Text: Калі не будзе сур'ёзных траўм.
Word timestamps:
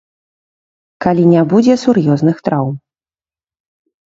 Калі 1.05 1.23
не 1.33 1.43
будзе 1.53 1.75
сур'ёзных 1.83 2.37
траўм. 2.49 2.75